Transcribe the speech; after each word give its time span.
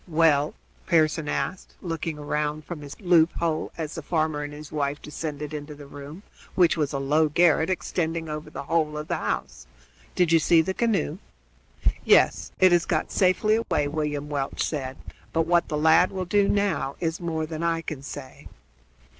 "Well?" 0.07 0.55
Pearson 0.87 1.29
asked, 1.29 1.75
looking 1.79 2.17
round 2.19 2.65
from 2.65 2.81
his 2.81 2.99
loop 2.99 3.31
hole 3.33 3.71
as 3.77 3.93
the 3.93 4.01
farmer 4.01 4.41
and 4.41 4.51
his 4.51 4.71
wife 4.71 4.99
descended 4.99 5.53
into 5.53 5.75
the 5.75 5.85
room, 5.85 6.23
which 6.55 6.75
was 6.75 6.91
a 6.91 6.97
low 6.97 7.29
garret 7.29 7.69
extending 7.69 8.27
over 8.27 8.49
the 8.49 8.63
whole 8.63 8.97
of 8.97 9.07
the 9.09 9.17
house. 9.17 9.67
"Do 10.15 10.23
you 10.23 10.39
see 10.39 10.63
the 10.63 10.73
canoe?" 10.73 11.19
"Yes, 12.03 12.51
it 12.59 12.71
has 12.71 12.85
got 12.87 13.11
safely 13.11 13.57
away," 13.57 13.87
William 13.87 14.27
Welch 14.27 14.63
said; 14.63 14.97
"but 15.33 15.45
what 15.45 15.67
the 15.67 15.77
lad 15.77 16.09
will 16.09 16.25
do 16.25 16.49
now 16.49 16.95
is 16.99 17.21
more 17.21 17.45
than 17.45 17.61
I 17.61 17.81
can 17.83 18.01
say." 18.01 18.47